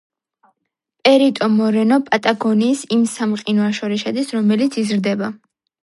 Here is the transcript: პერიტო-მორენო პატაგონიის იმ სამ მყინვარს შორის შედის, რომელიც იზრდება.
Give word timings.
პერიტო-მორენო 1.07 2.01
პატაგონიის 2.09 2.83
იმ 2.99 3.07
სამ 3.15 3.37
მყინვარს 3.39 3.83
შორის 3.83 4.07
შედის, 4.07 4.35
რომელიც 4.41 4.85
იზრდება. 4.87 5.33